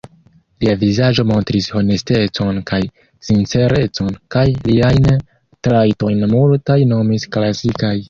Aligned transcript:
Lia 0.63 0.71
vizaĝo 0.83 1.25
montris 1.31 1.67
honestecon 1.75 2.57
kaj 2.73 2.81
sincerecon; 3.29 4.19
kaj 4.37 4.49
liajn 4.71 5.09
trajtojn 5.71 6.29
multaj 6.37 6.83
nomis 6.95 7.33
klasikaj. 7.37 7.97